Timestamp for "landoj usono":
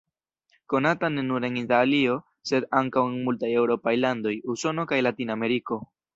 4.07-4.89